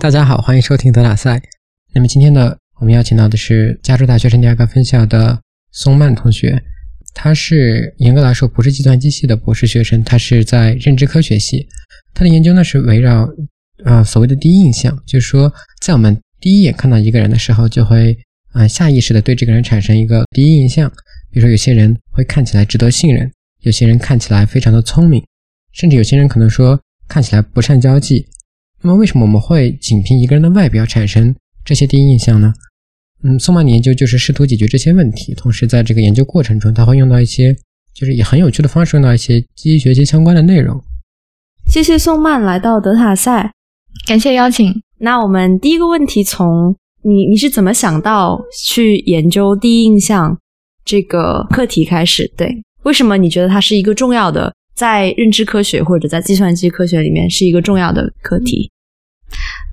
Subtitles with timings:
[0.00, 1.42] 大家好，欢迎收听德塔赛。
[1.92, 5.38] 那么今天呢，我们邀请到的是加州大学圣地亚哥分校的
[5.72, 6.58] 松曼同学，
[7.12, 11.68] 他是严格来说不是计算机系的博士学生，他是在认知科学系。
[12.14, 13.28] 他的研究呢是围绕
[13.84, 15.52] 呃所谓的第一印象，就是说
[15.82, 18.16] 在我们第一眼看到一个人的时候，就会
[18.52, 20.90] 啊下意识的对这个人产生一个第一印象。
[21.30, 23.30] 比如说有些人会看起来值得信任，
[23.60, 25.22] 有些人看起来非常的聪明，
[25.74, 28.26] 甚至有些人可能说看起来不善交际。
[28.82, 31.34] 那么为什么我们会仅凭一个人的外表产生
[31.64, 32.52] 这些第一印象呢？
[33.22, 37.54] 嗯，宋曼的研究就是试图解决这些问题，同时在这个研究过程中，他会用到一些
[37.92, 40.82] 就是以很有趣的方式用到一些机器学习相关的内容。
[41.66, 43.52] 谢谢宋曼来到德塔赛，
[44.06, 44.74] 感谢邀请。
[44.98, 50.38] 那我们第一个问题从你你是怎么想到去研究第一印象
[50.86, 52.32] 这个课题开始？
[52.36, 54.54] 对，为什么你觉得它是一个重要的？
[54.74, 58.70] 在认知科学或者在计算机科学里面是一个重要的课题。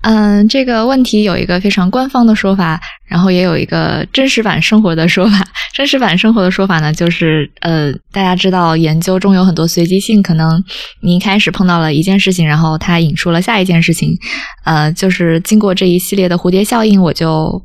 [0.02, 5.44] 嗯，这个问题有一个非常官方的说法，然后也有一个真实版生活的说法。
[5.74, 10.62] 真实版生活的说法呢，就是呃，大家知道研究中有很多随机性，可能
[11.02, 14.16] 你一开始碰到了一件事情，然后它引出了下一件事情，
[14.64, 17.62] 呃，就是经过这一系列的蝴蝶效应，我就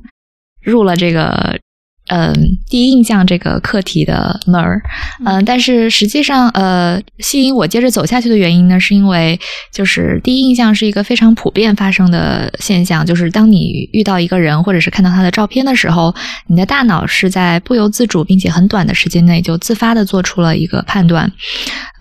[0.64, 1.60] 入了这个。
[2.08, 2.34] 嗯，
[2.70, 4.82] 第一印象这个课题的门儿，
[5.26, 9.40] 嗯，但是实际上，呃，吸引我接着走下去的原因呢，是因为
[9.72, 16.14] 就是第一印象是一个非常普遍发生的现象，就是当你遇到一个人或者是看到他的照片的时候，
[16.48, 21.32] 你的大脑是在不由自主并且很短的时间内就自发的做出了一个判断，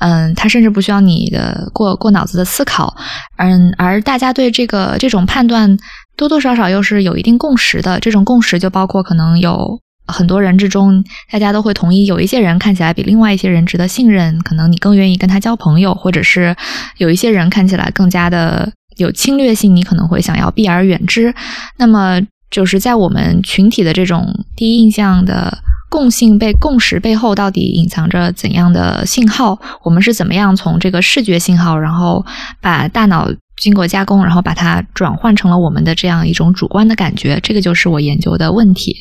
[0.00, 2.92] 嗯，他甚至不需要你的过过脑子的思考，
[3.38, 5.76] 嗯，而大家对这个这种判断
[6.16, 9.80] 多多少少又是有一定共识的，这种共识就包括可能有。
[10.06, 16.54] 很多人之中，大家都会同意，有一些人看起来比另外一些人值得信任，可能你更愿意跟他交朋友，或者是
[16.98, 21.34] 有一些人看起来更加的有侵略性，你可能会想要避而远之。
[21.78, 29.58] 那么，就是在我们群体的这种第一印象的共性被共识背后，到底隐藏着怎样的信号？
[29.84, 32.24] 我们是怎么样从这个视觉信号，然后
[32.60, 33.28] 把大脑？
[33.62, 38.96] 经过加工，然后把它转换成了我们的这样一种主观的感觉，这个就是我研究的问题。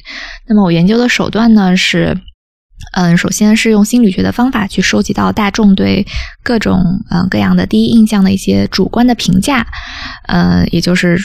[0.47, 2.15] 那么我研究的手段呢是，
[2.93, 6.05] 嗯，首先是用心理学的方法去收集到大众对
[6.43, 6.79] 各种
[7.09, 9.65] 嗯各样的第一印象的一些主观的评价，
[10.27, 11.17] 嗯，也就是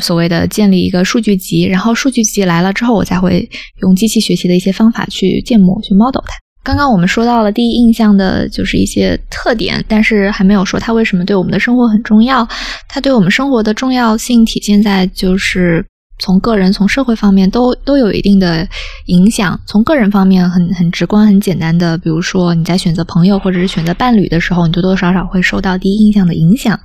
[0.00, 1.64] 所谓的建立一个数据集。
[1.64, 3.50] 然后数据集来了之后，我才会
[3.82, 6.43] 用机器学习的一些方法去建模、去 model 它。
[6.64, 12.48] 刚刚我们说到了第一印象的就是一些特点，但是还没有说它为什么对我们的生活很重要。
[12.88, 15.84] 它对我们生活的重要性体现在就是
[16.18, 18.66] 从个人、从社会方面都都有一定的
[19.08, 19.60] 影响。
[19.66, 26.80] 从个人方面很很直观、很简单的，比如说你在选择朋友或者是选择伴侣的时候，你多多少少会受到第一印象的影响。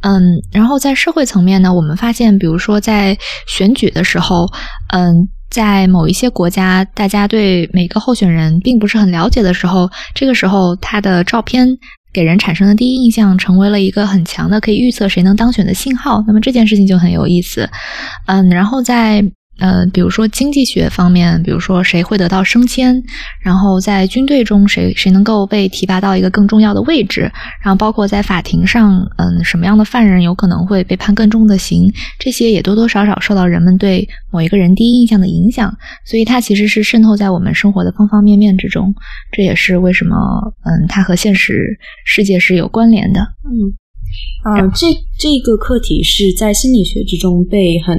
[0.00, 4.46] 嗯，然后在社会层面呢，我们发现，比如说在选举的时候，
[4.94, 5.28] 嗯。
[5.50, 11.76] 在某一些国家，大家对每个候选人并不是很了解的时候，这个时候他的照片
[12.12, 16.22] 给人产生的第一印象，成为了一个很强的可以预测谁能当选的信号。
[16.26, 17.68] 那么这件事情就很有意思。
[18.26, 19.24] 嗯，然后在。
[19.58, 23.02] 呃，比如说经济学方面，比如说谁会得到升迁，
[23.42, 27.30] 然后在军队中谁谁能够被提拔到一个更重要的位置，
[27.62, 35.70] 然后包括在法庭上，嗯，什么样的犯人有可能会被判更重的刑，这些也多多少少受到人们对某一个人第一印象的影响，
[36.06, 38.94] 所以它其实是渗透在我们生活的方方面面之中，
[39.30, 40.16] 这也是为什么，
[40.64, 43.20] 嗯，它和现实世界是有关联的。
[43.44, 44.86] 嗯，啊，这
[45.18, 47.98] 这个课题是在心理学之中被很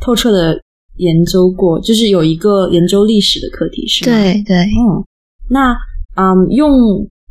[0.00, 0.62] 透彻的。
[0.98, 4.16] 研究过，就是有一个研究历史的课题，是吗？
[4.16, 5.04] 对对，嗯，
[5.48, 5.72] 那
[6.16, 6.70] 嗯，用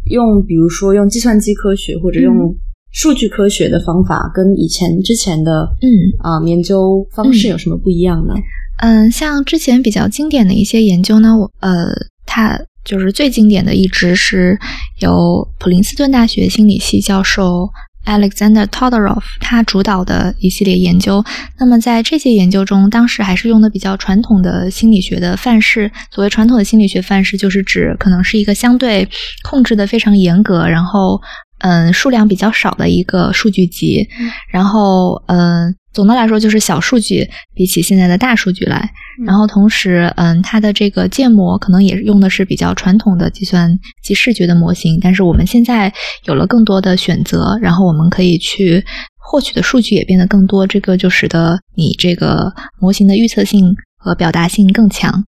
[0.09, 2.55] 用比如说用计算机科学或者用
[2.91, 5.87] 数据科学的方法，跟以前之前的嗯
[6.19, 8.33] 啊研究方式有什么不一样呢？
[8.79, 11.87] 嗯，像之前比较经典的一些研究呢，我呃，
[12.25, 14.57] 它就是最经典的一支是
[15.01, 17.69] 由普林斯顿大学心理系教授。
[18.07, 21.23] Alexander Todorov 他主导的一系列研究，
[21.59, 25.91] 那么在这些研究中，当时还是用的比较传统的心理学的范式。
[26.11, 29.07] 所谓传统的心理学范式，就是指可能是一个相对
[29.43, 31.21] 控制的非常严格，然后
[31.59, 34.07] 嗯数量比较少的一个数据集，
[34.51, 35.75] 然后嗯。
[35.97, 38.87] 总的来说，就是小数据比起现在的大数据来，
[39.25, 45.91] 然后同时，嗯，它的这个建模可能也用的是比较传统的计算机视觉的模型，但是我们现在
[46.25, 48.85] 有了更多的选择，然后我们可以去
[49.17, 55.25] 获取的数据也变得更多，这个就使得你这个模型的预测性和表达性更强。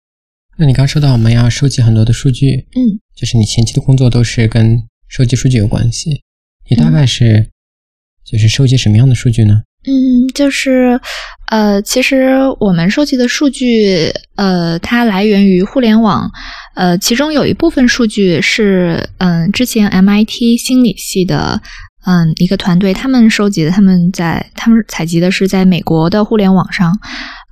[0.60, 6.22] 那你刚说到我们要收集很多的数据，嗯，就是你前期的工作都是跟收集数据有关系，
[6.69, 7.50] 你大概是
[8.24, 9.63] 就是收集什么样的数据呢？
[9.87, 10.99] 嗯，就是
[11.49, 16.29] 呃，其实我们收集的数据，呃，它来源于互联网，
[16.75, 21.61] 呃，其中有一部分数据是嗯，之前 MIT 心理系的
[22.05, 26.93] 嗯一个团队他们收集的，他们在他们采集的是在美国的互联网上。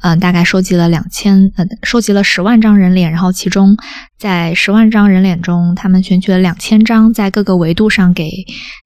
[0.04, 3.76] 嗯，大概收集了两千，呃，收集了十万张人脸，然后其中
[4.20, 8.30] 在十万张人脸中，他们选取了两千张，在各个维度上给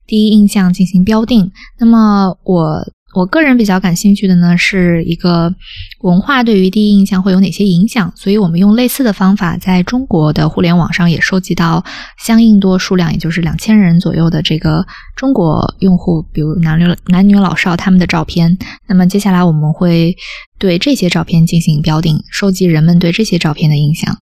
[0.06, 1.50] 第一印象进行标定。
[1.80, 2.86] 那么我。
[3.14, 5.54] 我个人比较感兴趣的呢，是一个
[6.00, 11.84] 文化对于第一印象会有哪些影响，所以我们用类似的方法，在中国的互联网上也收集到
[12.18, 18.56] 相应多数量，也就是两千人左右的这个中国用户，比如男女男女老少他们的照片。
[18.88, 20.16] 那么接下来我们会
[20.58, 24.21] 对这些照片进行标定，收集人们对这些照片的印象。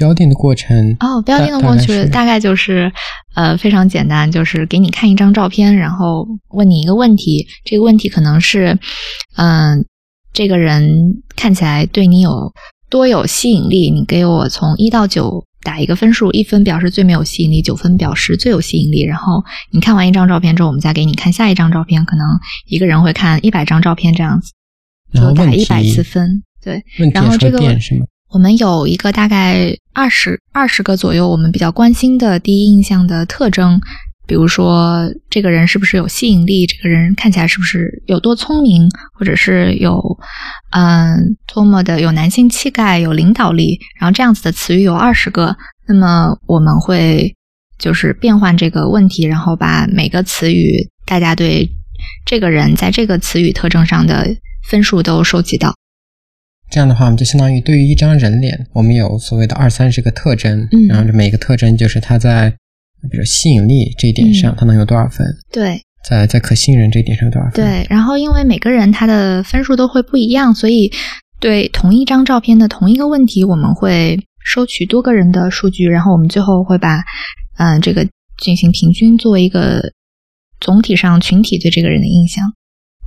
[0.00, 2.90] 标定的过程哦，标定的过程大概就是，
[3.34, 8.78] 呃，非常简单，就是给你看一张照片，然后问你一个问题，这个问题可能是，
[9.36, 9.84] 嗯，
[10.32, 12.50] 这个人看起来对你有
[12.88, 13.90] 多有吸引力？
[13.90, 19.04] 你给我从一到九打一个分数，一分表示最没有吸引力，九分表示最有吸引力。
[19.04, 22.26] 然后你看完一张照片之后，我们再给你看下一张照片，可能
[22.66, 24.50] 一个人会看一百张照片这样子，
[25.12, 26.42] 就打一百次分。
[26.64, 26.82] 对，
[27.12, 27.60] 然后这个
[28.32, 33.78] 我们有一个大概二十二十个左右，我们比较关心的第一印象的特征，
[34.26, 40.00] 比如说这个人是不是有吸引力，这个人看起来是不是有多聪明，或者是有
[40.70, 45.54] 嗯多么的有男性气概、有领导力，然后这样子的词语有二十个。
[45.86, 47.36] 那么我们会
[47.78, 51.68] 就是变换这个问题，然后把每个词语大家对
[52.24, 54.34] 这个人在这个词语特征上的
[54.66, 55.74] 分数都收集到。
[56.70, 62.48] 这样的话，我们就相当于对于一张人脸，我们有所谓的二三十个特征，嗯然后这每个特征就是它在，
[63.10, 65.26] 比如吸引力这一点上，它能有多少分？
[65.50, 67.54] 对，在在可信任这一点上有多少分？
[67.54, 67.86] 对。
[67.90, 70.92] 然后，因为每个人他的分数都会不一样，所以
[71.40, 77.02] 对同一张照片的同一个问题，我们会收取多个人的数据，然后我们最后会把
[77.58, 78.06] 嗯这个
[78.38, 79.92] 进行平均，作为一个
[80.60, 82.44] 总体上群体对这个人的印象。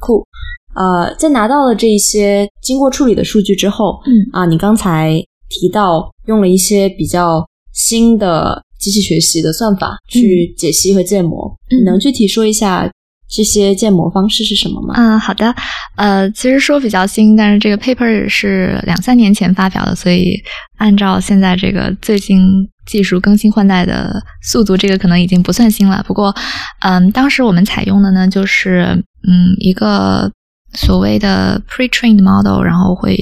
[0.02, 0.28] 酷。
[0.76, 5.14] 呃，在拿到了这一些经过处理的数据之后，嗯啊，你刚才
[5.50, 12.90] 提到用了一些比较新的机器学习的算法去解析和建模，你能具体说一下
[13.30, 14.94] 这些建模方式是什么吗？
[14.98, 15.54] 嗯，好的。
[15.96, 20.34] 呃，其实说比较新，但是这个 paper 是两三年前发表的，所以
[20.78, 22.42] 按照现在这个最近
[22.88, 26.04] 技术更新换代的速度，这个可能已经不算新了。
[26.08, 26.34] 不过，
[26.82, 28.86] 嗯，当时我们采用的呢，就是
[29.28, 30.32] 嗯一个。
[30.74, 33.18] 所谓的 pre-trained model，然后会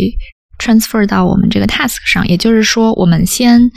[0.58, 3.72] transfer 到我们这个 task 上，也就是说，我们先，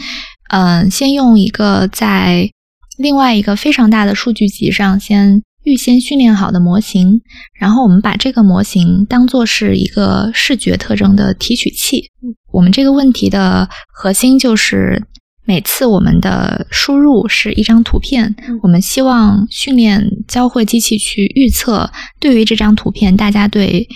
[0.51, 2.51] 嗯，先用一个在
[2.99, 7.21] 另外一个非常大的数据集上先预先训练好的模型，
[7.59, 12.11] 然后我们把这个模型当做是一个视觉特征的提取器。
[12.53, 15.05] 我们这个问题的核心就是。
[15.47, 23.87] 每次我们的输入是一张图片，我们希望训练教会机器去预测对于这张图片大家对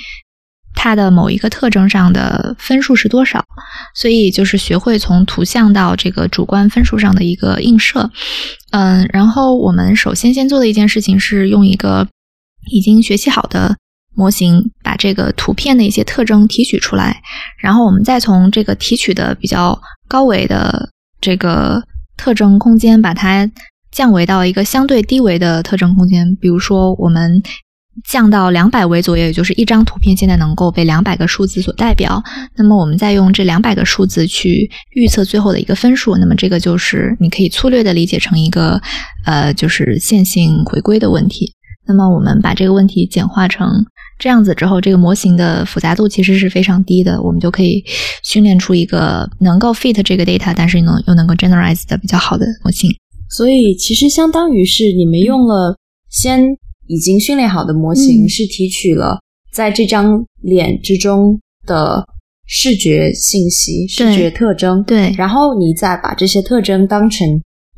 [0.75, 3.43] 它的某一个特征上的分数是多少，
[3.95, 8.11] 所以就是学会从图像到这个主观分数上的一个映射。
[8.73, 12.07] 嗯，然后我们首先先做的一件事情是用一个
[12.71, 13.75] 已经学习好的
[14.15, 17.23] 模型把这个图片的一些特征提取出来，
[17.57, 20.91] 然后我们再从这个提取的比较高维的。
[21.21, 21.83] 这个
[22.17, 23.51] 特征空间把它
[23.91, 27.43] 降维到一个相对低维的特征空间，比如说我们
[28.05, 32.23] 降到两百维左右，也就是一张图片现在能够被两百个数字所代表。
[32.57, 38.81] 那么我们再用这两百个数字去预测最后的一个分数，那么这个就是你可以粗略的理解成一个
[39.25, 41.55] 呃，就是线性回归的问题。
[41.87, 43.69] 那么我们把这个问题简化成。
[44.19, 47.85] 这样子之后，这个模型的复杂度其实是非常低的，我们就可以
[48.25, 52.91] 训练出一个能够 fit 这个 data，但是能又能够 generalize 的比较好的模型。
[53.31, 55.77] 所以其实相当于是你们用了
[56.11, 56.43] 先
[56.89, 59.21] 已经训练好的模型，是提取了
[59.53, 62.05] 在这张脸之中的
[62.47, 67.29] 视觉信息、视觉特征，对，然后你再把这些特征当成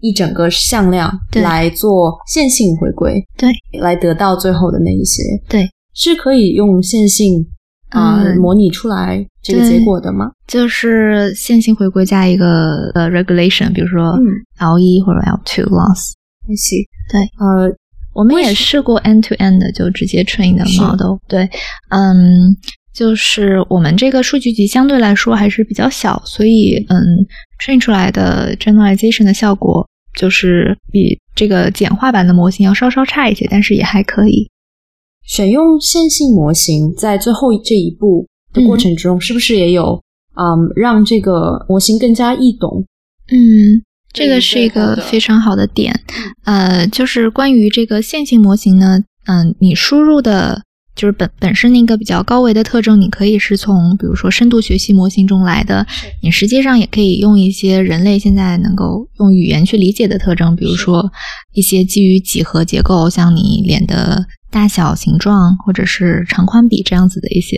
[0.01, 5.69] 一整个向量来做线性回归，对，来得到最后的那一些，对。
[6.09, 7.47] 是可以用线性
[7.91, 10.31] 啊模拟出来这个结果的吗？
[10.47, 14.19] 就是线性回归加一个呃 regulation，比如说
[14.59, 16.13] L 一或者 L two loss。
[16.49, 16.87] I see。
[17.13, 17.77] 对，呃，
[18.15, 21.19] 我们也试过 end to end 的就直接 train 的 model。
[21.29, 21.49] 对，
[21.91, 22.57] 嗯，
[22.95, 26.99] 就是我们这个数据集相对来说还是比较小，所以嗯
[27.63, 34.49] ，train 出来的 generalization 的效果就是比这个简化版的模型要稍稍差一些，但是也还可以。
[35.25, 40.03] 选用线性模型在最后这一步的过程中，是不是也有
[40.35, 42.85] 嗯让这个模型更加易懂？
[43.31, 46.01] 嗯，这个是一个非常好的点。
[46.45, 50.63] 呃，就是关于这个线性模型呢，嗯，你输入的。
[50.97, 55.87] 就是本本身那个比较高维的特征，你可以是从比如说深度学习模型中来的，
[56.21, 61.11] 你实际上也可以用一些人类现在能够用语言去理解的特征，比如说
[61.55, 67.57] 一些基于几何结构，像你脸的大小、形状，或者是长宽比这样子的一些，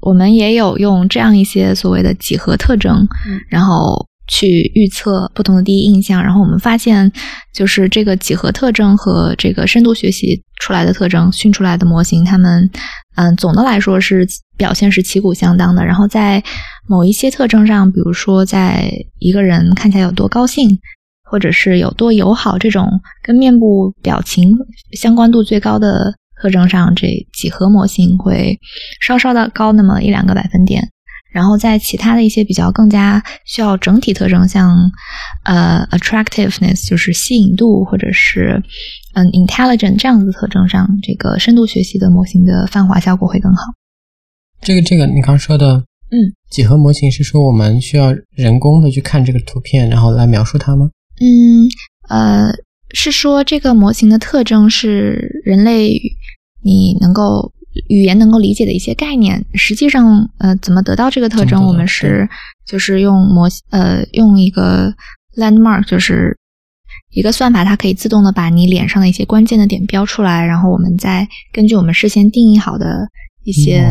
[0.00, 3.06] 我们也有用这样一些所谓的几何特征，
[3.48, 4.06] 然后。
[4.26, 7.12] 去预测不同的第一印象，然后我们发现，
[7.52, 12.70] 就是这个几何特征和这个深度学习出来的特征训出来的模型，它们，
[13.16, 15.84] 嗯，总的来说是表现是旗鼓相当的。
[15.84, 16.42] 然后在
[16.88, 20.70] 某一些特征上，比如说在一个人看起来有多高兴，
[21.34, 22.88] 或者是有多友好这种
[23.20, 24.56] 跟面部表情
[24.92, 28.56] 相关度最高的特征上，这几何模型会
[29.00, 30.88] 稍稍的高那么一两个百分点。
[31.32, 34.78] 然后在其他的一些比较更加需要整体特征，像
[35.42, 38.62] 呃 attractiveness 就是吸引度，或者是
[39.14, 43.62] 嗯 intelligent 这样子的特征上，这个深度学习的模型的泛化效果会更好。
[44.60, 50.90] 这个这个你刚说的，嗯，几何模型是说我们需要人工的去看这个图片，然后来描述它吗？
[51.20, 51.68] 嗯，
[52.08, 52.52] 呃，
[52.92, 56.00] 是说这个模型的特征是人类
[56.62, 57.52] 你能够。
[57.88, 61.66] 语言能够理解的一些概念，实际上，呃，怎么得到这个特征？
[61.66, 62.28] 我们是
[62.64, 64.94] 就是用模呃用一个
[65.36, 66.38] landmark，就是
[67.10, 73.08] 一个算法，它可以自动的把你脸上的一些关键的点标出来，然后我们再根据我们事先定义好的
[73.42, 73.84] 一些，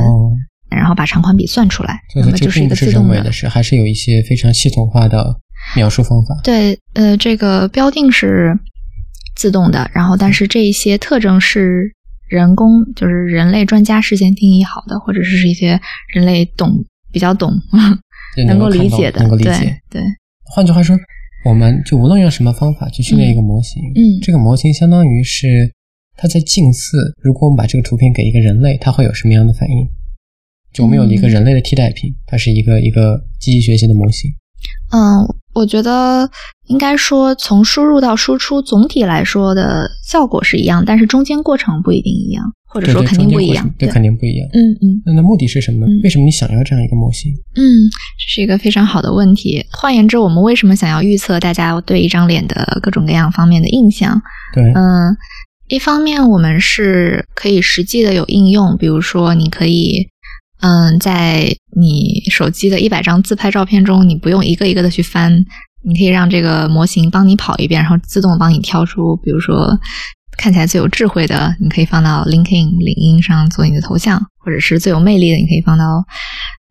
[0.69, 1.99] 然后把长宽比算出来。
[2.15, 5.41] 那么就是一个自动的，是还是有一些非常系统化的
[5.75, 6.39] 描述方法？
[6.43, 8.57] 对，呃，这个标定是
[9.35, 11.93] 自动的，然后但是这一些特征是。
[12.29, 15.79] 人工就是人类专家事先定义好的，或者是一些
[16.11, 17.53] 人类懂比较懂，
[18.47, 19.77] 能够理解的，能够理解。
[19.87, 20.01] 对，
[20.45, 20.97] 换句话说，
[21.45, 25.71] 我们就无论用什么方法去训练一个模型，嗯，这个模型相当于是
[26.17, 26.97] 它在近似。
[27.21, 29.87] 如果我们把这个图片给一个人类，它会有什么样的反应？
[30.73, 34.31] 就我们有一个人类的替代品，它是一个一个机器学习的模型。
[34.91, 35.21] 嗯，
[35.53, 36.29] 我觉得
[36.67, 44.47] 应该说，从输入到输出，总体来说的效果是一样，但是中间过程不一定一样，或者说肯定不一样，对，肯定不一样。
[44.53, 45.01] 嗯嗯。
[45.05, 45.87] 那那目的是什么呢？
[46.03, 47.31] 为什么你想要这样一个模型？
[47.55, 47.61] 嗯，
[48.17, 49.63] 这是一个非常好的问题。
[49.71, 54.19] 换言之，我们为什么想要预测大家对一张脸的各种各样方面的印象？
[54.53, 55.15] 对，嗯，
[55.67, 60.09] 一方面我们是可以实际的有应用，比如说你可以。
[60.65, 65.43] 嗯，在你手机的一百张自拍照片中，你不用一个一个的去翻，
[65.83, 69.77] 你可以让这个模型帮你跑一遍，然后自动帮你挑出，比如说
[70.37, 76.01] 看起来最有智慧的，你可以放到 LinkedIn 领英上做你的头像，或者是最有魅力的，你可以放到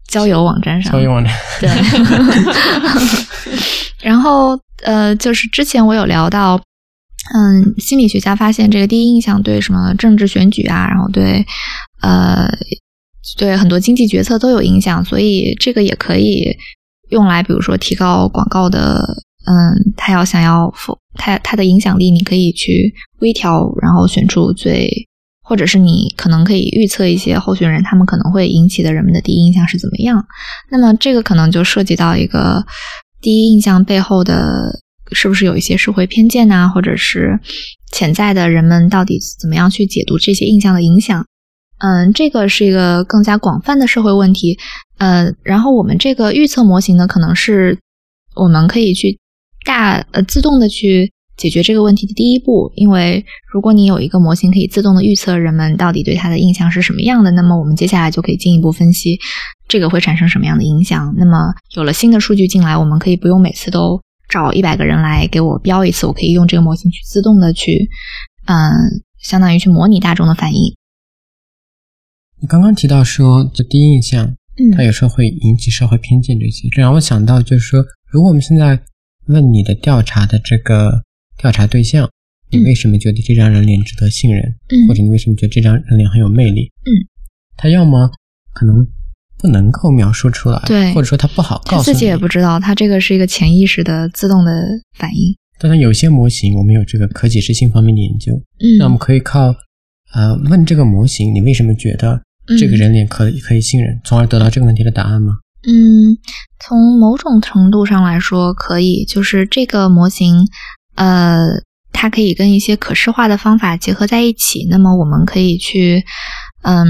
[0.08, 0.92] 交友网站上。
[0.94, 1.30] 交友网站。
[1.60, 1.68] 对。
[4.00, 6.58] 然后呃，就是之前我有聊到，
[7.34, 11.44] 嗯，心理学家发现这个第一印象对什么政治选举啊，然后对
[12.00, 12.48] 呃。
[13.38, 16.56] 对很多经济决策都有影响，所以这个也可以
[17.10, 19.00] 用来，比如说提高广告的，
[19.46, 24.90] 嗯，他要想要否，他他的影响力，你可以去微调，然后选出最，
[25.42, 30.24] 或者是你可能可以预测一些候选人，他们可能会引起的人们的第一印象是怎么样。
[30.70, 32.64] 那么这个可能就涉及到一个
[33.20, 34.80] 第一印象背后的
[35.12, 37.38] 是不是有一些社会偏见呐，或者是
[37.92, 41.24] 潜在的人们到底怎么样去解读这些印象的影响。
[41.82, 44.56] 嗯，这个是一个更加广泛的社会问题。
[44.98, 47.76] 呃，然后我们这个预测模型呢，可能是
[48.36, 49.18] 我们可以去
[49.66, 52.70] 大呃自动的去解决这个问题的第一步。
[52.76, 59.18] 因为如果你有一个模型可以自动的预测人们到底对它的印象是什么样的，那么我们接下来就可以进一步分析
[59.66, 61.12] 这个会产生什么样的影响。
[61.18, 67.88] 那么有了新的数据进来，我们可以不用每次都找一百个人来给我标一次，我可以用这个模型去自动的去，
[68.46, 68.72] 嗯，
[69.20, 70.72] 相当于去模拟大众的反应。
[72.42, 74.26] 你刚刚提到说，就第一印象，
[74.58, 78.76] 嗯它有时候会引起社会偏见这些，这让我想到，就是说，如果我们现在
[79.28, 81.04] 问你的调查的这个
[81.38, 82.10] 调查对象，
[82.50, 84.42] 你为什么觉得这张人脸值得信任，
[84.88, 86.68] 或者你为什么觉得这张人脸很有魅力？
[86.84, 86.90] 嗯，
[87.56, 88.10] 他要么
[88.52, 88.84] 可能
[89.38, 94.50] 不能够描述出来，对，或者说他不好告诉自己也不知道，他这个是一个潜意识的自动的
[94.98, 95.32] 反应。
[95.60, 99.54] 当然，有些模型我们有这个可解释性方面的研究，嗯，那我们可以靠
[100.12, 102.20] 呃问这个模型，你为什么觉得？
[102.58, 105.34] 这个人脸可可以信任，从而得到这个问题的答案吗？
[105.64, 106.18] 嗯，
[106.58, 110.48] 从某种程度上来说可以，就是这个模型，
[110.96, 111.38] 呃，
[111.92, 114.66] 它可以跟一些可视化的方法结合在一起。
[114.68, 116.04] 那么我们可以去，
[116.62, 116.84] 嗯，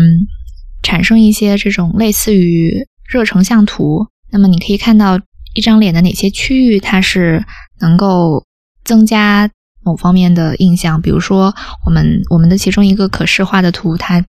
[0.83, 4.07] 产生一些这种类似于热成像图。
[4.31, 5.21] 那么你可以看到
[5.53, 7.45] 一张脸的哪些区域它是
[7.81, 8.47] 能够
[8.85, 9.51] 增加
[9.85, 11.03] 某方面的印象。
[11.03, 11.55] 比如说，
[11.85, 14.25] 我们我们的其中一个可视化的图，它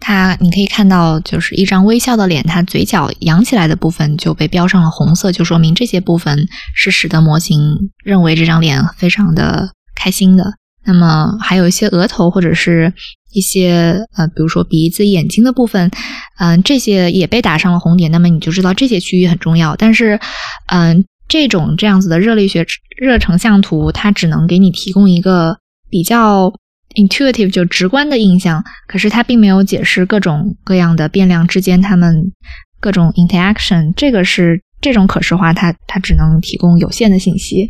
[0.00, 7.58] 它你可以看到，就是一张微笑的脸，它嘴角扬起来的部分就被标上了红色，就说明这些部分是使得模型
[8.04, 9.70] 认为这张脸非常的。
[9.98, 10.44] 开心的，
[10.84, 12.92] 那么还有一些额头或者是
[13.32, 15.90] 一些呃，比如说鼻子、眼睛的部分，
[16.38, 18.10] 嗯，这些也被打上了红点。
[18.10, 19.74] 那么你就知道这些区域很重要。
[19.74, 20.20] 但是，
[20.66, 22.66] 嗯，这种这样子的热力学
[23.00, 25.56] 热成像图，它只能给你提供一个
[25.88, 26.52] 比较
[26.96, 32.32] intuitive 就直观的印象，可是它并没有解释各种各样的变量之间它们
[32.80, 33.92] 各种 interaction。
[33.94, 37.68] 这个是这种可视化，它它只能提供有限的信息。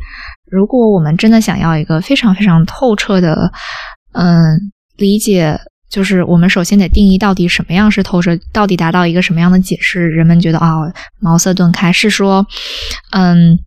[0.51, 3.51] 如果我们真的想要一个非常非常透彻的，
[4.13, 4.33] 嗯，
[4.97, 5.59] 理解，
[5.91, 10.75] 就是我们首先得定义到底什么样是透彻，到底达到一个什么样的解释，人们觉得啊，
[11.21, 12.47] 茅塞顿开，是说，
[13.11, 13.59] 嗯，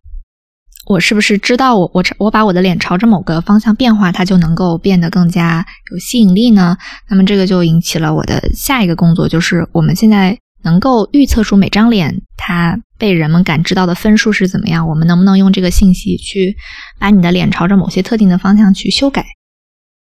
[0.90, 6.76] 我是不是知道我我我把我的脸朝着某个方向变化，它就能够变得更加有吸引力呢？
[7.08, 10.36] 那么这个就引起了我的下一个工作，就是我们现在。
[10.62, 14.86] 能够预测出每张脸它被人们感知到的分数是怎么样？
[14.86, 16.54] 我们能不能用这个信息去
[16.98, 19.24] 把你的脸朝着某些特定的方向去修改，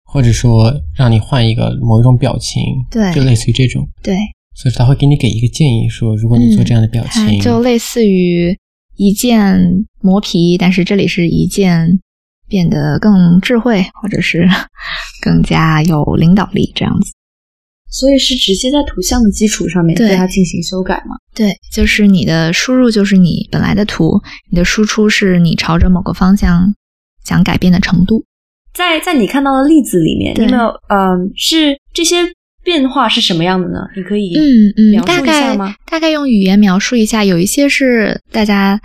[0.04, 2.62] 或者说让你换一个某一种表情？
[2.90, 3.86] 对，就类似于这种。
[4.02, 4.16] 对，
[4.54, 8.58] 所以他会给你给一个建议，说如果你做这样的表情，就类似于
[8.98, 12.00] 一键磨皮，但是这里是一键
[12.48, 14.46] 变得更智慧，或者是
[15.22, 17.12] 更加有领导力这样子。
[17.90, 21.16] 所以是直接在图像的基础上面对它进行修改吗？
[21.32, 26.74] 对，就是你的输入就是你本来的图，你的输出是你朝着某个方向
[27.24, 28.24] 想改变的程度。
[28.74, 32.16] 在在你看到的例子里面，有没有嗯，是这些
[32.68, 33.78] 变化是什么样的呢？
[33.96, 34.44] 你可以嗯
[34.76, 35.74] 嗯描述一下吗？
[35.90, 38.78] 大概用语言描述一下，有一些是大家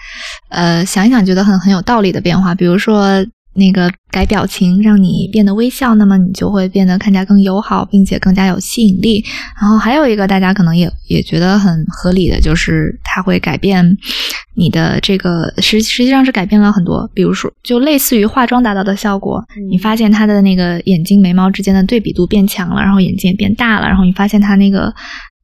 [0.50, 3.26] 呃想一想觉得很很有道理的变化，比如说。
[3.56, 9.24] 那个改表情让你变得微笑，那么你就会变得看起来更友好，并且更加有吸引力。
[9.62, 13.98] 然后还有一个大家可能也也觉得很合理的，就是它会改变
[14.56, 17.10] 你的这个实实际上是改变了很多。
[17.14, 24.94] 比如说，就类似于化妆达到的效果，你发现他的那个眼睛眉毛之间的对比度变强了，然后眼睛也变大了，然后你发现他那个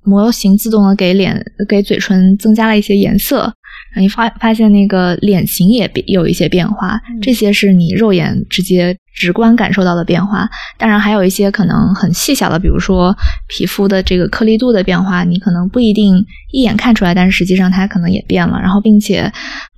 [0.04, 3.54] 模型自动的给脸给嘴唇增加了一些颜色。
[3.98, 10.48] 你发发现那个脸型也有一些变化，这些是你肉眼直接直观感受到的变化。
[10.78, 13.16] 当然，还有一些可能很细小的，比如说
[13.48, 18.60] 皮肤的这个颗粒度的变化，你可能不一定一眼看出来，但是实际上它可能也变了。
[18.60, 19.22] 然后，并且，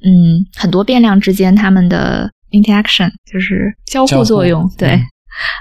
[0.04, 5.00] 嗯，很多变量之间它们的 interaction 就是交互作用，对，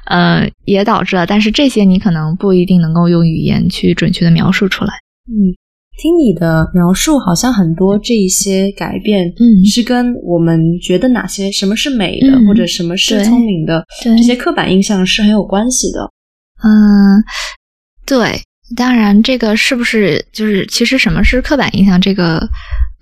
[0.06, 1.24] 呃，也导致了。
[1.24, 4.92] 但是这些你可能不一定能够用语言去准确的描述出来，
[5.28, 5.54] 嗯。
[6.00, 16.00] 听你的描述，好像很多这一些改变，嗯，是跟我们觉得哪些什么是美的，或者什么是聪明的这些刻板印象是很有关系的。
[16.62, 17.22] 嗯，
[18.06, 18.40] 对，
[18.74, 22.48] 当然这个是不是就是其实什么是刻板印象这个。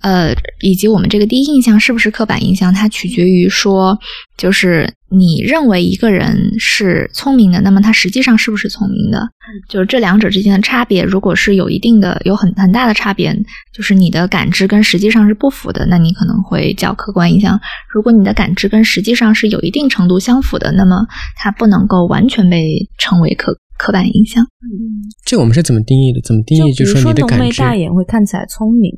[0.01, 3.97] 呃，以及我们这个第一印象是不是刻板印象，它取决于说，
[4.37, 9.19] 就是你认为一个人是聪明的，那么他实际上是不是聪明的？
[9.67, 13.35] 就是这两者之间的差别，如果是有一定的、有很很大的差别，
[13.73, 17.59] 就是你的感知跟实际上是不符的，那你可能会叫客观印象。
[17.91, 22.57] 如果你的感知跟实际上是有一定程度相符的，那么它不能够完全被
[22.97, 24.43] 称为刻刻板印象。
[24.43, 26.21] 嗯，这我们是怎么定义的？
[26.23, 26.71] 怎么定义？
[26.71, 27.61] 就是说你的感知。
[27.61, 28.97] 大眼会看起来聪明。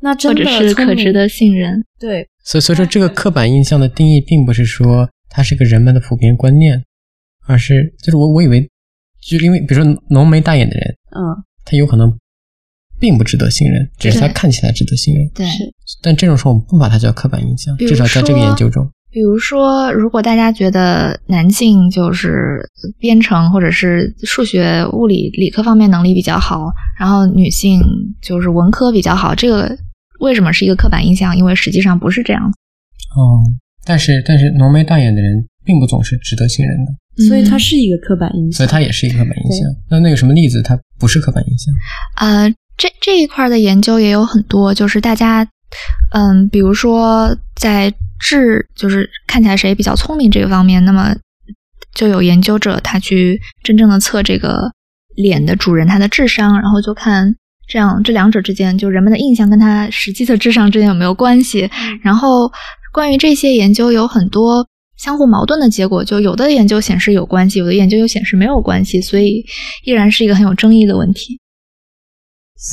[0.00, 2.28] 那真的是可值得信任，对。
[2.44, 6.82] 所以，所以说这个刻板印象的定义，并不是说它是个人们的普遍观念，
[7.46, 8.66] 而是就是我我以为，
[9.20, 12.16] 就因为比如说浓眉大眼的人，嗯，他有可能
[13.00, 15.28] 并不值得信任，只是他看起来值得信任。
[15.34, 15.46] 对。
[16.00, 18.88] 但这种时候，我们不把它叫刻板印象，至少在这个研究中。
[19.10, 22.60] 比如说，如果大家觉得男性就是
[22.98, 27.80] 编程或者是数学、物理、理科方面能力比较好，然后女性
[28.22, 29.76] 就是文科比较好，这个。
[30.18, 31.36] 为什么是一个刻板印象？
[31.36, 32.58] 因为实际上不是这样子。
[33.16, 33.40] 哦，
[33.84, 38.56] 但是但是浓眉大眼的人并不总是值得信任的，所以它是一个刻板印象。
[38.58, 39.66] 所以它也是一个刻板印象。
[39.88, 40.60] 那那个什么例子？
[40.62, 41.74] 它不是刻板印象？
[42.16, 45.48] 呃，这这一块的研究也有很多，就是大家，
[46.12, 51.16] 嗯，比如说在智，就是看起来谁比较聪明这个方面，那么
[51.94, 54.70] 就有研究者他去真正的测这个
[55.16, 57.34] 脸的主人他的智商，然后就看。
[57.68, 61.70] 这样，这两者之间，就人们的印象跟他实际的智商之间有没有关系？
[62.02, 62.50] 然后，
[62.92, 66.02] 关于这些研究有很多相互矛盾的结果。
[66.02, 69.44] 就有的研究显示有关系，有的研究又显示没有关系，所以
[69.84, 71.38] 依然是一个很有争议的问题。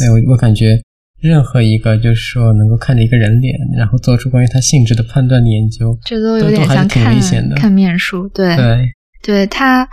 [0.01, 0.81] 哎我我感觉。
[1.21, 7.19] 任何一个就是说能够看着一个人脸，然后做出关于他性质的判断的研究，这都有点像看
[7.55, 8.29] 看面书。
[8.29, 8.85] 对对
[9.23, 9.87] 对，他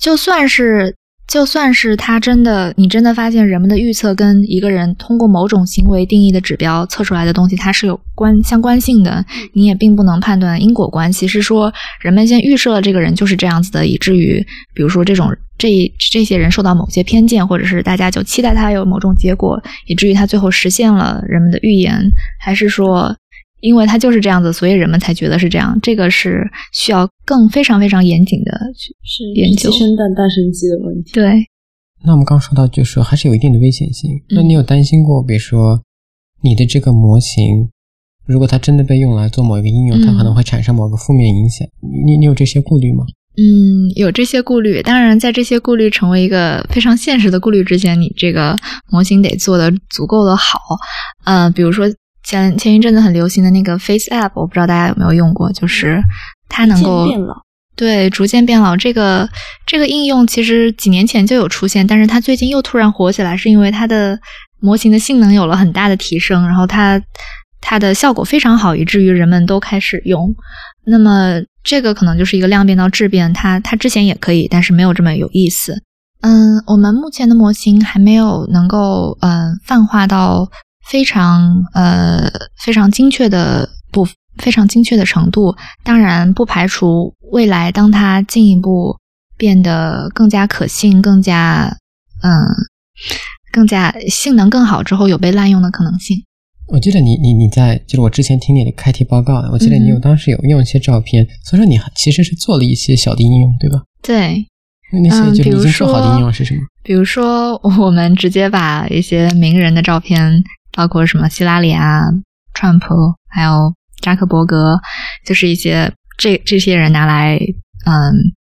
[0.00, 0.96] 就算是
[1.28, 11.28] 就算是他真的，你真的发现人们的预测跟一个人通过某种行为定义的指标测出来的东西，它是有关相关性的，你也并不能判断因果关系。
[11.28, 15.30] 是说人们先预设了这个人就是这样子的，以至于比如说这种。
[15.58, 15.68] 这
[16.12, 22.00] 这些人受到某些偏见，或者是大家就期待他有某种结果，以至于他最后实现了人们的预言，
[22.38, 23.12] 还是说，
[23.60, 25.78] 因为它就是这样子，所以人们才觉得是这样？
[25.82, 29.70] 这个是需要更非常非常严谨的去研究。
[29.70, 31.12] 鸡生蛋，蛋生鸡的问题。
[31.12, 31.46] 对。
[32.04, 34.10] 那我们刚说到，就是说还是有一定的危险性。
[34.30, 35.82] 那你有担心过，比如说
[36.42, 37.68] 你的这个模型，
[38.24, 41.66] 如果它真的被用来做某一个应用，它可能会产生某个负面影响？
[42.04, 43.04] 你你有这些顾虑吗？
[43.36, 44.80] 嗯，有这些顾虑。
[44.82, 48.56] 当然，在这些顾虑成为一个非常现实的顾虑之前，你这个
[48.90, 50.60] 模型得做的足够的好。
[51.24, 51.86] 呃，比如说
[52.22, 56.02] 前前一阵子很流行的那个 Face App，我不知道大家有没有用过，就是
[56.48, 57.34] 它能够变老，
[57.76, 58.76] 对，逐渐变老。
[58.76, 59.28] 这个
[59.66, 64.18] 这个应用其实几年前就有出现，但是它最近又突然火起来，是因为它的
[64.60, 67.00] 模型的性能有了很大的提升，然后它
[67.60, 70.34] 它的效果非常好，以至于人们都开始用。
[70.84, 71.40] 那么。
[71.64, 75.82] 这个可能就是一个量变到质变，它它之前也可以，但是没有这么有意思。
[76.22, 80.48] 嗯，我们目前的模型还没有能够嗯泛化到
[80.88, 84.06] 非常呃非常精确的不
[84.38, 85.54] 非常精确的程度。
[85.84, 88.96] 当然，不排除未来当它进一步
[89.36, 91.76] 变得更加可信、更加
[92.22, 92.30] 嗯
[93.52, 96.16] 更加性能更好之后，有被滥用的可能性。
[96.68, 103.82] 我记得你你你在就是我之前听你的开题报告，我记得你有当时有用一些照片，所以说你其实是做了一些小的应用，对吧？
[104.02, 104.44] 对，
[104.92, 106.60] 那些就已经做好的应用是什么？
[106.82, 112.02] 比如说，我们直接把一些名人的照片，包括什么希拉里啊、
[112.54, 112.94] 川普，
[113.28, 114.78] 还有扎克伯格，
[115.26, 117.38] 就是一些这这些人拿来
[117.86, 118.34] 嗯。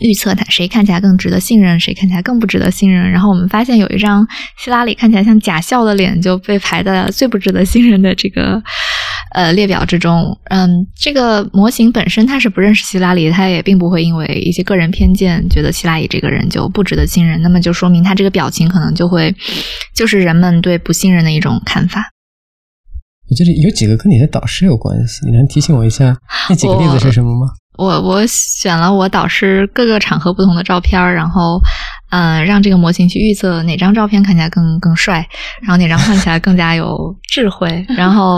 [0.00, 3.10] 预测他谁看起来更值得信任，谁看起来更不值得信任。
[3.10, 4.24] 然后我们发现有一张
[4.56, 8.62] 希拉里看起来像假笑的脸，就被排在最不值得信任的这个
[9.30, 10.38] 呃列表之中。
[10.50, 17.40] 嗯，这个模型本身它是不认识希拉里，它也并不会因为一些个人偏见觉得希拉里这个人就不值得信任。
[17.42, 19.34] 那么就说明他这个表情可能就会
[19.94, 22.02] 就是人们对不信任的一种看法。
[23.30, 26.16] 我这里有几个跟你的导师有关系，你能提醒我一下
[26.48, 27.46] 那几个例子是什么吗？
[27.76, 31.60] 我我选了我导师各个场合不同的照片，然后，
[32.10, 35.24] 嗯，让这个模型去预测哪张照片看起来更更帅，
[35.62, 38.34] 然后哪张看起来更加有智慧，然后，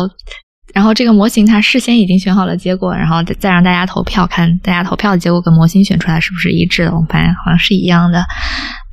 [0.73, 6.93] 然后这个模型它事先已经选好了结果，然后再让大家投票，看大家投票的结果跟模型选出来是不是一致的。
[6.93, 8.25] 我们发现好像是一样的，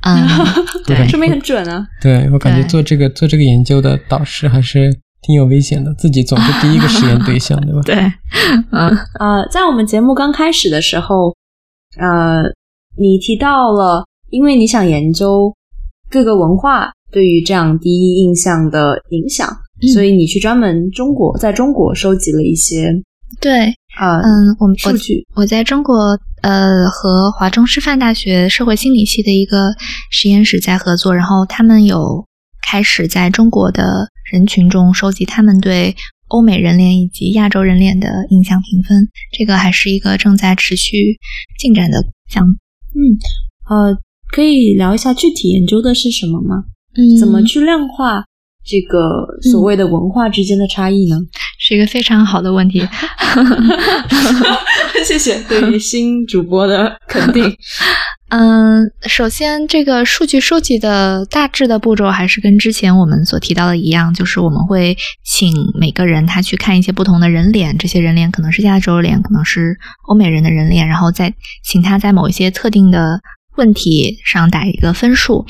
[0.02, 0.26] 嗯，
[0.86, 1.86] 对，说明很准啊。
[2.00, 4.90] 对我感觉做这个做这个研究的导师还是。
[5.20, 7.80] 挺有危险的，自己总是第一个实验对象，对吧？
[7.84, 7.96] 对，
[8.70, 8.88] 嗯
[9.18, 11.34] 呃，在我们节目刚开始的时候，
[11.98, 12.40] 呃，
[12.96, 15.52] 你提到了，因为你想研究
[16.08, 19.48] 各个文化对于这样第一印象的影响，
[19.92, 22.90] 所以你去专门中国，在中国收集了一些
[23.40, 23.66] 对
[23.98, 29.70] 啊，嗯，我们数据，我在中国呃和华中师范大学社会心理系的一个
[30.10, 32.26] 实验室在合作，然后他们有
[32.66, 34.08] 开始在中国的。
[34.30, 41.18] 人群中收集他们对欧美人脸以及亚洲人脸的印象评分，这个还是一个正在持续
[41.58, 41.96] 进展的
[42.30, 42.52] 项目。
[42.92, 43.00] 嗯，
[43.70, 43.96] 呃，
[44.30, 46.64] 可以聊一下具体研究的是什么吗？
[46.94, 48.22] 嗯，怎么去量化
[48.68, 51.16] 这个所谓的文化之间的差异呢？
[51.58, 52.86] 是一个非常好的问题。
[55.04, 57.56] 谢谢对于新主播的肯定。
[58.30, 65.50] 嗯，首先，这个数据收集的大致的步骤还是跟之前我们所提到的一样，就是我们会请
[65.80, 69.74] 每个人他去看一些不同的人脸，这些人脸可能是亚洲脸，可能是
[70.08, 71.32] 欧美人的人脸，然后再
[71.64, 73.18] 请他在某一些特定的
[73.56, 75.46] 问题上打一个分数。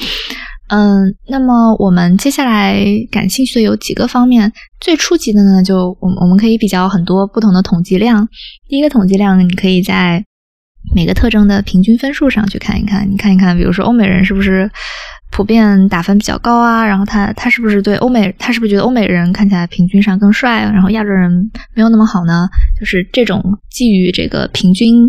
[0.69, 8.29] 嗯，那么我们接下来感兴趣的有几个方面，最初级的呢，就我我们可以比较很多不同的统计量。
[8.69, 10.23] 第一个统计量，你可以在
[10.95, 14.71] 每个特征的平均分数上去看一看，你看一看，比如说欧美人是不是
[15.31, 16.85] 普遍打分比较高啊？
[16.85, 20.61] 然后他他是不是对欧美，他是不是觉得欧美人看起来平均上更帅？
[20.63, 22.47] 然后亚洲人没有那么好呢？
[22.79, 25.03] 就是这种基于这个平均